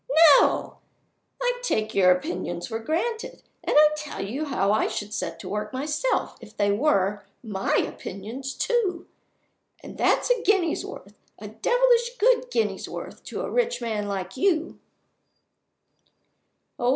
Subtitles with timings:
[0.41, 0.79] _No!
[1.39, 5.49] I take your opinions for granted, and I tell you how I should set to
[5.49, 9.05] work myself if they were my opinions too
[9.83, 14.35] and that's a guinea's worth, a devilish good guinea's worth to a rich man like
[14.35, 14.79] you!"